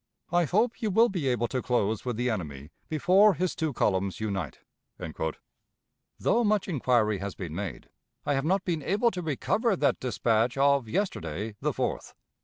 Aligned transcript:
I 0.31 0.45
hope 0.45 0.81
you 0.81 0.89
will 0.89 1.09
be 1.09 1.27
able 1.27 1.47
to 1.49 1.61
close 1.61 2.03
with 2.05 2.15
the 2.17 2.31
enemy 2.31 2.71
before 2.89 3.35
his 3.35 3.53
two 3.53 3.71
columns 3.71 4.19
unite." 4.19 4.57
[Map: 4.97 5.11
Battle 5.11 5.11
of 5.11 5.13
Shiloh 5.13 5.13
Part 5.27 5.35
II] 5.35 5.41
Though 6.17 6.43
much 6.43 6.67
inquiry 6.67 7.17
has 7.19 7.35
been 7.35 7.53
made, 7.53 7.87
I 8.25 8.33
have 8.33 8.43
not 8.45 8.65
been 8.65 8.81
able 8.81 9.11
to 9.11 9.21
recover 9.21 9.75
that 9.75 9.99
dispatch 9.99 10.57
"of 10.57 10.89
yesterday" 10.89 11.55
the 11.59 11.71
4th. 11.71 12.13